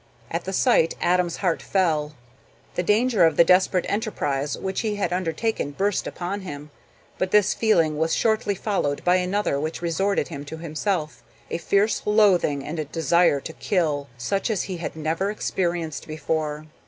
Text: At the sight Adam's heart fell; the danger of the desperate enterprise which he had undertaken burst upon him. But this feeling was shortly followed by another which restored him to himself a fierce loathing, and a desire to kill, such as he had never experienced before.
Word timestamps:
At 0.31 0.45
the 0.45 0.51
sight 0.51 0.95
Adam's 0.99 1.37
heart 1.45 1.61
fell; 1.61 2.15
the 2.73 2.81
danger 2.81 3.23
of 3.23 3.37
the 3.37 3.43
desperate 3.43 3.85
enterprise 3.87 4.57
which 4.57 4.81
he 4.81 4.95
had 4.95 5.13
undertaken 5.13 5.73
burst 5.77 6.07
upon 6.07 6.41
him. 6.41 6.71
But 7.19 7.29
this 7.29 7.53
feeling 7.53 7.99
was 7.99 8.15
shortly 8.15 8.55
followed 8.55 9.03
by 9.05 9.17
another 9.17 9.59
which 9.59 9.83
restored 9.83 10.17
him 10.29 10.43
to 10.45 10.57
himself 10.57 11.21
a 11.51 11.59
fierce 11.59 12.01
loathing, 12.03 12.65
and 12.65 12.79
a 12.79 12.85
desire 12.85 13.39
to 13.41 13.53
kill, 13.53 14.07
such 14.17 14.49
as 14.49 14.63
he 14.63 14.77
had 14.77 14.95
never 14.95 15.29
experienced 15.29 16.07
before. 16.07 16.65